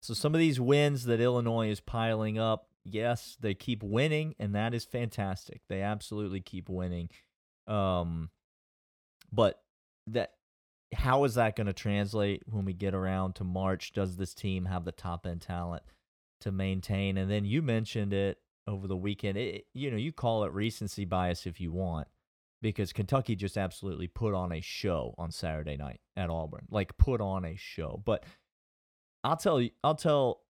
so 0.00 0.14
some 0.14 0.34
of 0.34 0.38
these 0.38 0.60
wins 0.60 1.04
that 1.04 1.20
Illinois 1.20 1.70
is 1.70 1.80
piling 1.80 2.38
up 2.38 2.68
yes 2.84 3.36
they 3.40 3.54
keep 3.54 3.82
winning 3.82 4.34
and 4.38 4.54
that 4.54 4.72
is 4.72 4.84
fantastic 4.84 5.60
they 5.68 5.82
absolutely 5.82 6.40
keep 6.40 6.68
winning 6.68 7.10
um 7.66 8.30
but 9.30 9.60
that 10.06 10.32
how 10.94 11.24
is 11.24 11.34
that 11.34 11.56
going 11.56 11.66
to 11.66 11.72
translate 11.72 12.42
when 12.46 12.64
we 12.64 12.72
get 12.72 12.94
around 12.94 13.34
to 13.36 13.44
March? 13.44 13.92
Does 13.92 14.16
this 14.16 14.34
team 14.34 14.64
have 14.66 14.84
the 14.84 14.92
top 14.92 15.26
end 15.26 15.42
talent 15.42 15.82
to 16.40 16.52
maintain? 16.52 17.18
And 17.18 17.30
then 17.30 17.44
you 17.44 17.62
mentioned 17.62 18.12
it 18.12 18.38
over 18.66 18.86
the 18.86 18.96
weekend. 18.96 19.36
It, 19.36 19.66
you 19.74 19.90
know, 19.90 19.96
you 19.96 20.12
call 20.12 20.44
it 20.44 20.52
recency 20.52 21.04
bias 21.04 21.46
if 21.46 21.60
you 21.60 21.72
want, 21.72 22.08
because 22.62 22.92
Kentucky 22.92 23.36
just 23.36 23.56
absolutely 23.56 24.08
put 24.08 24.34
on 24.34 24.52
a 24.52 24.60
show 24.60 25.14
on 25.18 25.30
Saturday 25.30 25.76
night 25.76 26.00
at 26.16 26.30
Auburn, 26.30 26.66
like 26.70 26.96
put 26.98 27.20
on 27.20 27.44
a 27.44 27.56
show. 27.56 28.02
But 28.04 28.24
I'll 29.24 29.36
tell 29.36 29.60
you, 29.60 29.70
I'll 29.84 29.94
tell 29.94 30.40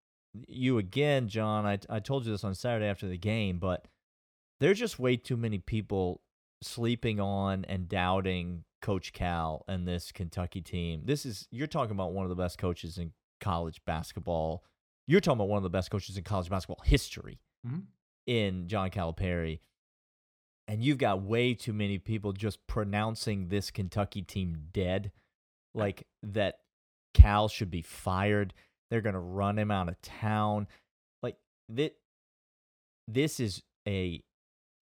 you 0.46 0.78
again, 0.78 1.28
Jon. 1.28 1.66
I 1.66 1.78
I 1.88 2.00
told 2.00 2.24
you 2.26 2.32
this 2.32 2.44
on 2.44 2.54
Saturday 2.54 2.86
after 2.86 3.08
the 3.08 3.18
game, 3.18 3.58
but 3.58 3.86
there's 4.60 4.78
just 4.78 4.98
way 4.98 5.16
too 5.16 5.36
many 5.36 5.58
people 5.58 6.22
sleeping 6.62 7.20
on 7.20 7.64
and 7.66 7.88
doubting 7.88 8.64
Coach 8.82 9.12
Cal 9.12 9.64
and 9.68 9.86
this 9.86 10.12
Kentucky 10.12 10.60
team. 10.60 11.02
This 11.04 11.24
is 11.24 11.46
you're 11.50 11.66
talking 11.66 11.92
about 11.92 12.12
one 12.12 12.24
of 12.24 12.30
the 12.30 12.36
best 12.42 12.58
coaches 12.58 12.98
in 12.98 13.12
college 13.40 13.80
basketball. 13.86 14.64
You're 15.06 15.20
talking 15.20 15.38
about 15.38 15.48
one 15.48 15.56
of 15.58 15.62
the 15.62 15.70
best 15.70 15.90
coaches 15.90 16.16
in 16.16 16.24
college 16.24 16.50
basketball 16.50 16.82
history 16.84 17.40
Mhm. 17.66 17.84
in 18.26 18.68
John 18.68 18.90
Calipari. 18.90 19.60
And 20.68 20.84
you've 20.84 20.98
got 20.98 21.22
way 21.22 21.54
too 21.54 21.72
many 21.72 21.98
people 21.98 22.32
just 22.32 22.64
pronouncing 22.66 23.48
this 23.48 23.70
Kentucky 23.70 24.22
team 24.22 24.68
dead. 24.72 25.10
Like 25.75 26.06
that 26.22 26.60
Cal 27.14 27.48
should 27.48 27.70
be 27.70 27.82
fired. 27.82 28.52
They're 28.90 29.00
going 29.00 29.14
to 29.14 29.18
run 29.18 29.58
him 29.58 29.70
out 29.70 29.88
of 29.88 30.00
town. 30.02 30.66
Like 31.22 31.37
that 31.70 31.96
this 33.06 33.40
is 33.40 33.62
a 33.87 34.22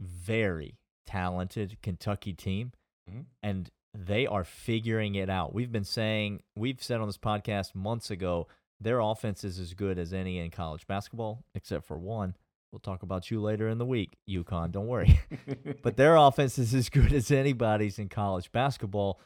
very 0.00 0.76
talented 1.07 1.81
Kentucky 1.83 2.33
team 2.33 2.73
Mhm. 3.09 3.26
and 3.43 3.71
they 3.95 4.26
are 4.26 4.45
figuring 4.45 5.14
it 5.14 5.31
out. 5.31 5.55
We've 5.55 5.71
been 5.73 5.85
saying, 5.85 6.43
we've 6.57 6.83
said 6.83 7.00
on 7.00 7.07
this 7.07 7.16
podcast 7.16 7.75
months 7.75 8.11
ago, 8.11 8.49
their 8.81 8.99
offense 9.00 9.43
is 9.45 9.59
as 9.59 9.73
good 9.73 9.99
as 9.99 10.12
any 10.12 10.38
in 10.38 10.50
college 10.50 10.87
basketball, 10.87 11.45
except 11.55 11.87
for 11.87 11.97
one. 11.97 12.37
We'll 12.76 12.92
talk 12.92 13.02
about 13.02 13.30
you 13.30 13.40
later 13.40 13.71
in 13.71 13.78
the 13.78 13.87
week, 13.87 14.18
UConn. 14.28 14.71
Don't 14.71 14.87
worry. 14.87 15.18
but 15.83 15.97
their 15.97 16.14
offense 16.14 16.59
is 16.59 16.75
as 16.75 16.90
good 16.90 17.11
as 17.11 17.30
anybody's 17.30 17.99
in 17.99 18.11
college 18.11 18.52
basketball. 18.52 19.18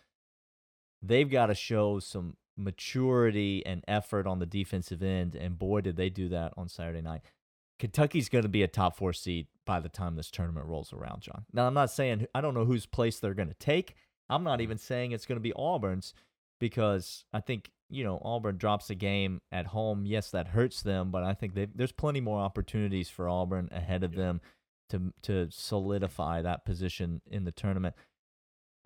They've 1.02 1.28
got 1.28 1.46
to 1.46 1.56
show 1.56 1.98
some 1.98 2.36
maturity 2.56 3.66
and 3.66 3.84
effort 3.88 4.28
on 4.28 4.38
the 4.38 4.46
defensive 4.46 5.02
end, 5.02 5.34
and 5.34 5.58
boy, 5.58 5.80
did 5.80 5.96
they 5.96 6.10
do 6.10 6.28
that 6.28 6.52
on 6.56 6.68
Saturday 6.68 7.00
night. 7.00 7.22
Kentucky's 7.80 8.28
going 8.28 8.44
to 8.44 8.48
be 8.48 8.62
a 8.62 8.68
top 8.68 8.96
four 8.96 9.12
seed 9.12 9.48
by 9.66 9.80
the 9.80 9.88
time 9.88 10.14
this 10.14 10.30
tournament 10.30 10.66
rolls 10.66 10.92
around, 10.92 11.22
Jon. 11.22 11.44
Now, 11.52 11.66
I'm 11.66 11.74
not 11.74 11.90
saying 11.90 12.28
I 12.32 12.40
don't 12.40 12.54
know 12.54 12.66
whose 12.66 12.86
place 12.86 13.18
they're 13.18 13.34
going 13.34 13.48
to 13.48 13.54
take. 13.54 13.96
I'm 14.28 14.44
not 14.44 14.60
mm. 14.60 14.62
even 14.62 14.78
saying 14.78 15.10
it's 15.10 15.26
going 15.26 15.38
to 15.38 15.42
be 15.42 15.52
Auburn's 15.54 16.14
because 16.60 17.24
I 17.32 17.40
think 17.40 17.72
you 17.88 18.04
know 18.04 18.20
Auburn 18.24 18.56
drops 18.56 18.88
a 18.90 18.94
game 18.94 19.40
at 19.50 19.66
home. 19.66 20.06
Yes, 20.06 20.30
that 20.30 20.48
hurts 20.48 20.82
them, 20.82 21.10
but 21.10 21.24
I 21.24 21.34
think 21.34 21.54
there's 21.74 21.90
plenty 21.92 22.20
more 22.20 22.38
opportunities 22.38 23.08
for 23.10 23.28
Auburn 23.28 23.68
ahead 23.72 24.04
of 24.04 24.12
Yeah. 24.14 24.18
them 24.20 24.40
to 24.90 25.12
to 25.22 25.48
solidify 25.50 26.42
that 26.42 26.64
position 26.64 27.20
in 27.26 27.42
the 27.44 27.52
tournament. 27.52 27.96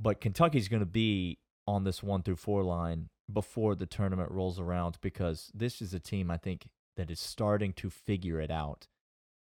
But 0.00 0.20
Kentucky's 0.20 0.68
going 0.68 0.80
to 0.80 0.86
be 0.86 1.38
on 1.66 1.84
this 1.84 2.02
one 2.02 2.22
through 2.22 2.36
four 2.36 2.62
line 2.62 3.08
before 3.32 3.74
the 3.74 3.86
tournament 3.86 4.30
rolls 4.30 4.58
around 4.60 4.98
because 5.00 5.50
this 5.54 5.80
is 5.80 5.94
a 5.94 6.00
team 6.00 6.30
I 6.30 6.36
think 6.36 6.68
that 6.96 7.10
is 7.10 7.20
starting 7.20 7.72
to 7.74 7.90
figure 7.90 8.40
it 8.40 8.50
out 8.50 8.86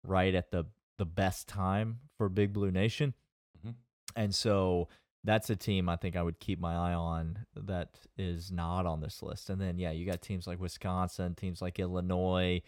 right 0.04 0.34
at 0.34 0.50
the 0.50 0.66
the 0.98 1.06
best 1.06 1.46
time 1.48 2.00
for 2.16 2.28
Big 2.28 2.52
Blue 2.52 2.72
Nation. 2.72 3.14
Mhm. 3.64 3.74
And 4.16 4.34
so 4.34 4.88
that's 5.24 5.50
a 5.50 5.56
team 5.56 5.88
I 5.88 5.96
think 5.96 6.16
I 6.16 6.22
would 6.22 6.38
keep 6.40 6.60
my 6.60 6.74
eye 6.74 6.94
on 6.94 7.40
that 7.56 7.98
is 8.16 8.50
not 8.52 8.86
on 8.86 9.00
this 9.00 9.22
list. 9.22 9.50
And 9.50 9.60
then 9.60 9.78
yeah, 9.78 9.90
you 9.90 10.06
got 10.06 10.22
teams 10.22 10.46
like 10.46 10.60
Wisconsin, 10.60 11.34
teams 11.34 11.60
like 11.60 11.78
Illinois, 11.78 12.62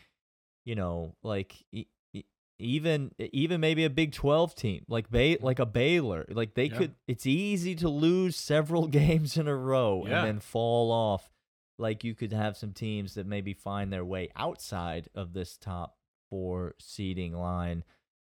you 0.64 0.75
know, 0.75 1.14
like 1.23 1.64
e- 1.73 1.87
e- 2.12 2.25
even 2.59 3.12
even 3.19 3.61
maybe 3.61 3.85
a 3.85 3.90
Big 3.90 4.12
12 4.12 4.54
team, 4.54 4.85
like 4.88 5.11
Bay 5.11 5.37
like 5.40 5.59
a 5.61 5.66
Baylor. 5.66 6.26
Like 6.28 6.54
they 6.54 6.66
Yeah. 6.66 6.76
could 6.78 6.95
it's 7.07 7.26
easy 7.26 7.75
to 7.76 7.88
lose 7.88 8.37
several 8.37 8.87
games 9.00 9.37
in 9.37 9.47
a 9.49 9.57
row 9.57 10.04
Yeah. 10.07 10.19
and 10.19 10.26
then 10.26 10.40
fall 10.40 10.90
off. 10.92 11.30
Like 11.78 12.04
you 12.04 12.14
could 12.14 12.33
have 12.33 12.57
some 12.59 12.73
teams 12.73 13.14
that 13.14 13.26
maybe 13.26 13.54
find 13.54 13.90
their 13.92 14.04
way 14.04 14.28
outside 14.37 15.09
of 15.14 15.33
this 15.33 15.57
top 15.57 15.97
4 16.30 16.75
seeding 16.78 17.33
line 17.33 17.85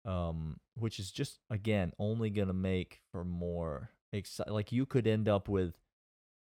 um, 0.04 0.58
which 0.74 0.98
is 1.00 1.10
just 1.10 1.40
again 1.50 1.92
only 1.98 2.30
going 2.30 2.48
to 2.48 2.54
make 2.54 3.00
for 3.12 3.24
more 3.24 3.90
exci- 4.14 4.48
like 4.50 4.72
you 4.72 4.86
could 4.86 5.06
end 5.06 5.28
up 5.28 5.48
with 5.48 5.74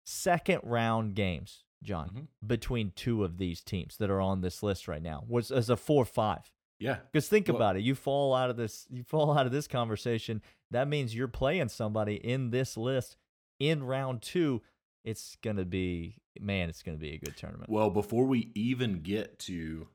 second 0.05 0.61
round 0.65 1.15
games, 1.15 1.65
Jon, 1.83 2.09
Mhm. 2.43 2.49
between 2.49 2.91
two 2.93 3.25
of 3.25 3.39
these 3.39 3.63
teams 3.63 3.97
that 3.99 4.11
are 4.11 4.21
on 4.21 4.41
this 4.41 4.63
list 4.63 4.89
right 4.89 5.03
now. 5.03 5.25
Was 5.29 5.51
as 5.51 5.71
a 5.71 5.77
four 5.77 6.05
five. 6.05 6.51
Yeah. 6.79 7.01
Because 7.13 7.29
think 7.29 7.49
Well- 7.49 7.57
about 7.57 7.77
it, 7.77 7.83
you 7.83 7.95
fall 7.95 8.35
out 8.35 8.51
of 8.51 8.57
this, 8.57 8.87
you 8.91 9.03
fall 9.05 9.37
out 9.39 9.47
of 9.47 9.53
this 9.53 9.69
conversation. 9.69 10.43
That 10.71 10.89
means 10.89 11.15
you're 11.15 11.29
playing 11.29 11.69
somebody 11.69 12.17
in 12.17 12.51
this 12.51 12.77
list 12.77 13.17
in 13.59 13.85
round 13.85 14.23
two. 14.23 14.63
It's 15.05 15.37
gonna 15.37 15.65
be 15.65 16.19
man, 16.41 16.69
it's 16.69 16.83
gonna 16.83 16.99
be 16.99 17.13
a 17.13 17.19
good 17.19 17.37
tournament. 17.37 17.71
Well, 17.71 17.91
before 17.91 18.27
we 18.27 18.51
even 18.55 19.03
get 19.03 19.39
to 19.41 19.89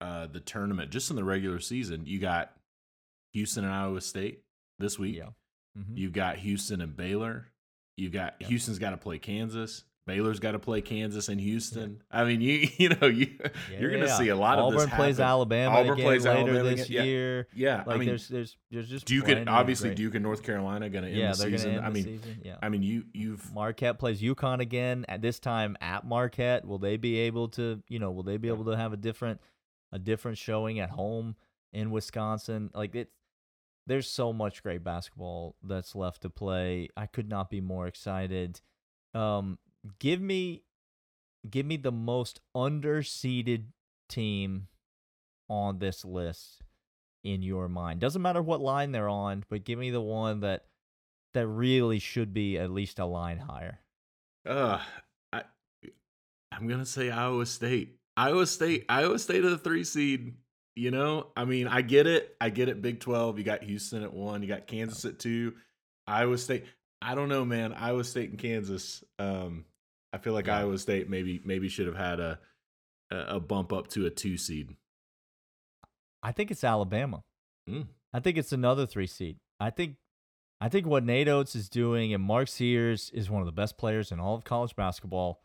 uh, 0.00 0.26
the 0.26 0.40
tournament, 0.40 0.90
just 0.92 1.08
in 1.08 1.16
the 1.16 1.24
regular 1.24 1.58
season, 1.58 2.04
you 2.04 2.18
got 2.20 2.54
Houston 3.32 3.64
and 3.64 3.72
Iowa 3.72 4.02
State 4.02 4.42
this 4.78 4.98
week. 4.98 5.16
Yeah. 5.16 5.30
Mhm. 5.76 5.96
You've 5.96 6.12
got 6.12 6.36
Houston 6.36 6.80
and 6.80 6.96
Baylor. 6.96 7.48
You've 7.96 8.12
got 8.12 8.34
Yep. 8.40 8.50
Houston's 8.50 8.78
got 8.78 8.90
to 8.90 8.96
play 8.96 9.18
Kansas. 9.18 9.84
Baylor's 10.06 10.38
got 10.38 10.52
to 10.52 10.60
play 10.60 10.82
Kansas 10.82 11.28
and 11.28 11.40
Houston. 11.40 12.00
I 12.12 12.24
mean, 12.24 12.40
you 12.40 12.68
you 12.78 12.90
know 12.90 13.08
you 13.08 13.26
Yeah, 13.72 13.80
you're 13.80 13.90
going 13.90 14.02
to 14.02 14.06
yeah. 14.08 14.16
see 14.18 14.28
a 14.28 14.36
lot 14.36 14.58
Auburn 14.60 14.76
of 14.76 14.86
this 14.86 14.94
plays 14.94 15.16
happen. 15.16 15.28
Alabama 15.30 15.74
Auburn 15.74 15.92
again 15.94 16.04
plays 16.04 16.24
later 16.24 16.38
Alabama 16.38 16.62
this 16.76 16.88
again. 16.88 17.06
Year. 17.06 17.48
Yeah, 17.54 17.78
Like 17.84 17.96
I 17.96 17.98
mean, 17.98 18.08
there's 18.08 18.28
there's 18.28 18.56
there's 18.70 18.88
just 18.88 19.04
Duke 19.06 19.28
and 19.28 19.48
obviously 19.48 19.94
Duke 19.96 20.14
and 20.14 20.22
North 20.22 20.44
Carolina 20.44 20.88
going 20.90 21.02
to 21.04 21.10
end 21.10 21.18
Yeah, 21.18 21.30
the 21.30 21.34
season. 21.36 21.70
end 21.72 21.84
I 21.84 21.90
mean, 21.90 22.04
season. 22.04 22.40
Yeah. 22.44 22.56
I 22.62 22.68
mean 22.68 22.84
you 22.84 23.04
you've 23.14 23.52
Marquette 23.52 23.98
plays 23.98 24.22
UConn 24.22 24.60
again 24.60 25.04
at 25.08 25.22
this 25.22 25.40
time 25.40 25.76
at 25.80 26.06
Marquette. 26.06 26.64
Will 26.64 26.78
they 26.78 26.96
be 26.98 27.16
able 27.20 27.48
to, 27.48 27.82
you 27.88 27.98
know, 27.98 28.12
will 28.12 28.22
they 28.22 28.36
be 28.36 28.46
able 28.48 28.66
to 28.66 28.76
have 28.76 28.92
a 28.92 28.96
different 28.96 29.40
a 29.90 29.98
different 29.98 30.38
showing 30.38 30.78
at 30.78 30.90
home 30.90 31.34
in 31.72 31.90
Wisconsin? 31.90 32.70
Like 32.74 32.94
it's 32.94 33.10
there's 33.86 34.08
so 34.08 34.32
much 34.32 34.62
great 34.62 34.82
basketball 34.82 35.56
that's 35.62 35.94
left 35.94 36.22
to 36.22 36.30
play. 36.30 36.88
I 36.96 37.06
could 37.06 37.28
not 37.28 37.50
be 37.50 37.60
more 37.60 37.86
excited. 37.86 38.60
Um 39.14 39.58
give 39.98 40.20
me 40.20 40.64
give 41.48 41.66
me 41.66 41.76
the 41.76 41.92
most 41.92 42.40
underseeded 42.56 43.66
team 44.08 44.68
on 45.48 45.78
this 45.78 46.04
list 46.04 46.62
in 47.24 47.42
your 47.42 47.68
mind. 47.68 48.00
Doesn't 48.00 48.22
matter 48.22 48.42
what 48.42 48.60
line 48.60 48.92
they're 48.92 49.08
on, 49.08 49.44
but 49.48 49.64
give 49.64 49.78
me 49.78 49.90
the 49.90 50.00
one 50.00 50.40
that 50.40 50.66
that 51.34 51.46
really 51.46 51.98
should 51.98 52.32
be 52.32 52.58
at 52.58 52.70
least 52.70 52.98
a 52.98 53.04
line 53.04 53.38
higher. 53.38 53.80
uh 54.46 54.80
I 55.32 55.42
I'm 56.52 56.68
to 56.68 56.86
say 56.86 57.10
Iowa 57.10 57.44
State. 57.46 57.98
Iowa 58.16 58.46
State 58.46 58.86
Iowa 58.88 59.18
State 59.18 59.44
of 59.44 59.50
the 59.50 59.58
3 59.58 59.84
seed, 59.84 60.34
you 60.76 60.90
know? 60.90 61.28
I 61.36 61.44
mean, 61.44 61.66
I 61.66 61.80
get 61.82 62.06
it. 62.06 62.36
I 62.40 62.50
get 62.50 62.68
it 62.68 62.80
Big 62.82 63.00
12. 63.00 63.38
You 63.38 63.44
got 63.44 63.64
Houston 63.64 64.02
at 64.02 64.12
1, 64.12 64.42
you 64.42 64.48
got 64.48 64.66
Kansas 64.66 65.04
at 65.04 65.18
2, 65.18 65.52
Iowa 66.06 66.38
State. 66.38 66.64
I 67.02 67.14
don't 67.14 67.28
know, 67.28 67.44
man. 67.44 67.72
Iowa 67.72 68.04
State 68.04 68.30
and 68.30 68.38
Kansas 68.38 69.02
um 69.18 69.64
I 70.12 70.18
feel 70.18 70.32
like 70.32 70.46
Yeah. 70.46 70.58
Iowa 70.60 70.78
State 70.78 71.10
maybe 71.10 71.40
maybe 71.44 71.68
should 71.68 71.86
have 71.86 71.96
had 71.96 72.20
a 72.20 72.38
a 73.10 73.40
bump 73.40 73.72
up 73.72 73.88
to 73.88 74.06
a 74.06 74.10
2 74.10 74.36
seed. 74.36 74.76
I 76.22 76.32
think 76.32 76.50
it's 76.50 76.64
Alabama. 76.64 77.22
Mm. 77.68 77.86
I 78.12 78.20
think 78.20 78.36
it's 78.36 78.52
another 78.52 78.86
three 78.86 79.06
seed. 79.06 79.36
I 79.60 79.70
think 79.70 79.96
I 80.60 80.68
think 80.68 80.86
what 80.86 81.04
Nate 81.04 81.28
Oats 81.28 81.54
is 81.54 81.68
doing 81.68 82.14
and 82.14 82.22
Mark 82.22 82.48
Sears 82.48 83.10
is 83.14 83.28
one 83.30 83.42
of 83.42 83.46
the 83.46 83.52
best 83.52 83.76
players 83.76 84.10
in 84.10 84.18
all 84.18 84.34
of 84.34 84.44
college 84.44 84.74
basketball. 84.74 85.42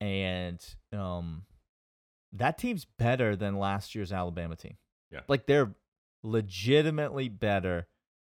And 0.00 0.62
um 0.92 1.44
that 2.32 2.58
team's 2.58 2.84
better 2.84 3.36
than 3.36 3.58
last 3.58 3.94
year's 3.94 4.12
Alabama 4.12 4.56
team. 4.56 4.76
Yeah. 5.10 5.20
Like 5.28 5.46
they're 5.46 5.74
legitimately 6.22 7.28
better 7.28 7.86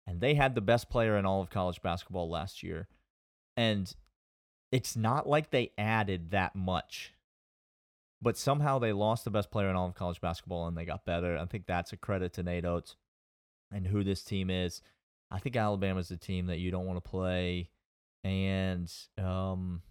and 0.06 0.20
they 0.20 0.34
had 0.34 0.54
the 0.54 0.60
best 0.60 0.90
player 0.90 1.16
in 1.16 1.26
all 1.26 1.40
of 1.40 1.50
college 1.50 1.80
basketball 1.82 2.28
last 2.28 2.62
year. 2.62 2.88
And 3.56 3.92
it's 4.72 4.96
not 4.96 5.28
like 5.28 5.50
they 5.50 5.72
added 5.78 6.30
that 6.32 6.56
much. 6.56 7.12
But 8.20 8.36
somehow 8.36 8.78
they 8.78 8.92
lost 8.92 9.24
the 9.24 9.30
best 9.30 9.50
player 9.50 9.68
in 9.68 9.76
all 9.76 9.86
of 9.86 9.94
college 9.94 10.20
basketball 10.20 10.66
and 10.66 10.76
they 10.76 10.84
got 10.84 11.04
better. 11.04 11.36
I 11.36 11.44
think 11.44 11.66
that's 11.66 11.92
a 11.92 11.96
credit 11.96 12.32
to 12.34 12.42
Nate 12.42 12.64
Oats 12.64 12.96
and 13.70 13.86
who 13.86 14.02
this 14.02 14.22
team 14.22 14.50
is. 14.50 14.82
I 15.30 15.38
think 15.38 15.56
Alabama's 15.56 16.10
a 16.10 16.16
team 16.16 16.46
that 16.46 16.58
you 16.58 16.70
don't 16.70 16.86
want 16.86 17.02
to 17.02 17.08
play. 17.10 17.70
And 18.22 18.90
um 19.18 19.82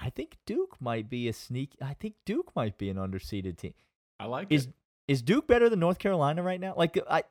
I 0.00 0.10
think 0.10 0.36
Duke 0.46 0.76
might 0.80 1.08
be 1.10 1.28
a 1.28 1.32
sneak 1.32 1.76
I 1.82 1.94
think 1.94 2.14
Duke 2.24 2.52
might 2.56 2.78
be 2.78 2.88
an 2.90 2.96
underseeded 2.96 3.56
team. 3.58 3.74
I 4.20 4.26
like 4.26 4.48
Is 4.50 4.66
it. 4.66 4.72
is 5.08 5.22
Duke 5.22 5.46
better 5.46 5.68
than 5.68 5.80
North 5.80 5.98
Carolina 5.98 6.42
right 6.42 6.60
now? 6.60 6.74
Like 6.76 6.98
I 7.10 7.24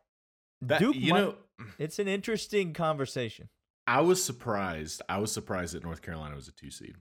That, 0.61 0.79
Duke 0.79 0.95
you 0.95 1.13
might- 1.13 1.19
know, 1.21 1.35
it's 1.79 1.99
an 1.99 2.07
interesting 2.07 2.73
conversation. 2.73 3.49
I 3.87 4.01
was 4.01 4.23
surprised. 4.23 5.01
I 5.07 5.19
was 5.19 5.31
surprised 5.31 5.75
that 5.75 5.83
North 5.83 6.01
Carolina 6.01 6.35
was 6.35 6.47
a 6.47 6.51
two 6.51 6.71
seed. 6.71 6.95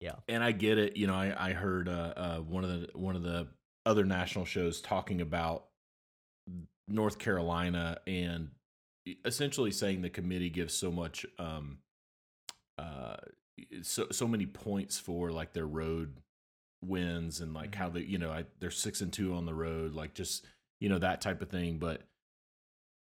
Yeah. 0.00 0.14
and 0.28 0.42
I 0.42 0.52
get 0.52 0.78
it. 0.78 0.96
You 0.96 1.06
know, 1.08 1.14
I 1.14 1.34
I 1.50 1.52
heard 1.52 1.88
uh, 1.88 2.14
uh, 2.16 2.36
one 2.38 2.64
of 2.64 2.70
the 2.70 2.88
one 2.94 3.16
of 3.16 3.22
the 3.22 3.48
other 3.84 4.04
national 4.04 4.44
shows 4.44 4.80
talking 4.80 5.20
about 5.20 5.64
North 6.88 7.18
Carolina 7.18 7.98
and 8.06 8.50
essentially 9.24 9.70
saying 9.72 10.02
the 10.02 10.10
committee 10.10 10.50
gives 10.50 10.74
so 10.74 10.90
much 10.90 11.24
um 11.38 11.78
uh 12.78 13.16
so 13.82 14.06
so 14.10 14.26
many 14.26 14.46
points 14.46 14.98
for 14.98 15.30
like 15.30 15.52
their 15.52 15.66
road 15.66 16.16
wins 16.82 17.40
and 17.40 17.52
like 17.52 17.74
how 17.74 17.88
they 17.90 18.00
you 18.00 18.18
know 18.18 18.30
I, 18.30 18.44
they're 18.58 18.70
six 18.70 19.00
and 19.00 19.12
two 19.12 19.34
on 19.34 19.46
the 19.46 19.54
road, 19.54 19.94
like 19.94 20.14
just 20.14 20.44
you 20.80 20.88
know 20.88 20.98
that 20.98 21.20
type 21.20 21.42
of 21.42 21.50
thing. 21.50 21.78
But 21.78 22.02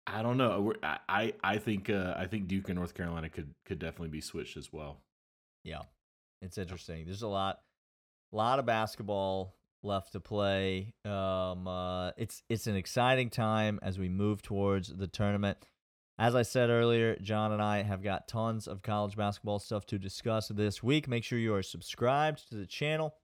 I 0.08 0.22
don't 0.22 0.38
know. 0.38 0.62
We're, 0.62 0.74
I 0.82 1.00
I 1.08 1.34
I 1.44 1.58
think 1.58 1.90
uh, 1.90 2.16
I 2.18 2.26
think 2.26 2.48
Duke 2.48 2.70
and 2.70 2.78
North 2.78 2.94
Carolina 2.94 3.30
could 3.30 3.54
could 3.66 3.80
definitely 3.80 4.10
be 4.10 4.22
switched 4.22 4.58
as 4.58 4.74
well. 4.74 4.98
Yeah, 5.64 5.84
it's 6.42 6.58
interesting. 6.58 7.06
There's 7.06 7.22
a 7.22 7.28
lot, 7.28 7.60
a 8.34 8.36
lot 8.36 8.60
of 8.60 8.66
basketball 8.66 9.56
left 9.84 10.14
to 10.14 10.20
play. 10.20 10.94
Um, 11.06 11.68
uh, 11.68 12.12
it's 12.18 12.44
it's 12.50 12.68
an 12.68 12.76
exciting 12.76 13.30
time 13.30 13.80
as 13.82 14.00
we 14.00 14.10
move 14.10 14.42
towards 14.42 14.96
the 14.96 15.08
tournament. 15.08 15.58
As 16.20 16.36
I 16.36 16.42
said 16.42 16.70
earlier, 16.70 17.16
Jon 17.22 17.54
and 17.54 17.62
I 17.62 17.82
have 17.82 18.04
got 18.04 18.28
tons 18.28 18.68
of 18.68 18.82
college 18.82 19.16
basketball 19.16 19.58
stuff 19.58 19.86
to 19.86 19.98
discuss 19.98 20.50
this 20.50 20.84
week. 20.84 21.08
Make 21.08 21.24
sure 21.24 21.40
you 21.40 21.54
are 21.54 21.64
subscribed 21.64 22.50
to 22.50 22.58
the 22.58 22.66
channel 22.66 23.16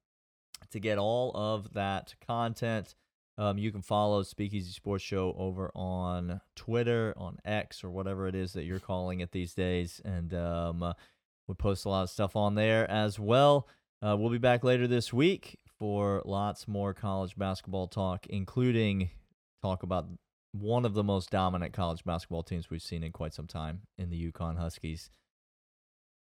to 0.71 0.79
get 0.79 0.97
all 0.97 1.35
of 1.35 1.73
that 1.73 2.15
content. 2.25 2.95
Um, 3.37 3.57
you 3.57 3.73
can 3.73 3.81
follow 3.81 4.23
Speakeasy 4.23 4.71
Sports 4.71 5.03
Show 5.03 5.35
over 5.37 5.71
on 5.75 6.39
Twitter, 6.55 7.13
on 7.17 7.37
X, 7.43 7.83
or 7.83 7.89
whatever 7.89 8.29
it 8.29 8.35
is 8.35 8.53
that 8.53 8.63
you're 8.63 8.79
calling 8.79 9.19
it 9.19 9.33
these 9.33 9.53
days. 9.53 9.99
And 10.05 10.33
um, 10.33 10.81
uh, 10.81 10.93
we 11.49 11.53
post 11.53 11.83
a 11.83 11.89
lot 11.89 12.03
of 12.03 12.09
stuff 12.09 12.37
on 12.37 12.55
there 12.55 12.89
as 12.89 13.19
well. 13.19 13.67
Uh, 14.01 14.15
we'll 14.17 14.29
be 14.29 14.37
back 14.37 14.63
later 14.63 14.87
this 14.87 15.11
week 15.11 15.59
for 15.77 16.21
lots 16.23 16.65
more 16.65 16.93
college 16.93 17.35
basketball 17.35 17.87
talk, 17.87 18.25
including 18.27 19.09
talk 19.61 19.83
about 19.83 20.07
one 20.59 20.85
of 20.85 20.93
the 20.93 21.03
most 21.03 21.29
dominant 21.29 21.73
college 21.73 22.03
basketball 22.03 22.43
teams 22.43 22.69
we've 22.69 22.81
seen 22.81 23.03
in 23.03 23.11
quite 23.11 23.33
some 23.33 23.47
time 23.47 23.81
in 23.97 24.09
the 24.09 24.31
UConn 24.31 24.57
Huskies. 24.57 25.09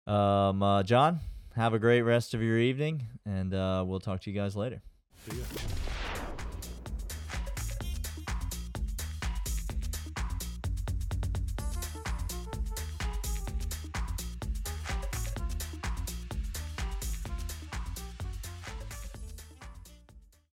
Um, 0.06 0.62
uh, 0.62 0.82
Jon, 0.82 1.20
have 1.54 1.75
a 1.75 1.78
great 1.78 2.02
rest 2.02 2.35
of 2.35 2.42
your 2.42 2.58
evening, 2.58 3.06
and 3.25 3.52
uh, 3.52 3.85
we'll 3.87 4.00
talk 4.00 4.20
to 4.23 4.30
you 4.30 4.38
guys 4.38 4.56
later. 4.56 4.82
See 5.28 5.38
ya. 5.38 5.44